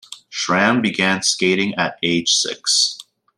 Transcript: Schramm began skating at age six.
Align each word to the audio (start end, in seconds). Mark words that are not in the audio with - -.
Schramm 0.31 0.81
began 0.81 1.21
skating 1.21 1.75
at 1.75 1.99
age 2.01 2.33
six. 2.33 2.97